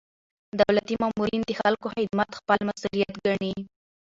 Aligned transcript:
دولتي 0.59 0.95
مامورین 1.01 1.41
د 1.45 1.51
خلکو 1.61 1.85
خدمت 1.95 2.29
خپل 2.39 2.59
مسؤلیت 2.69 3.13
ګڼي. 3.25 3.53